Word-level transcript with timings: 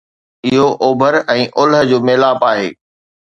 اهو 0.47 0.67
اوڀر 0.85 1.13
۽ 1.35 1.41
اولهه 1.59 1.87
جو 1.91 1.97
ميلاپ 2.09 2.41
آهي 2.51 2.69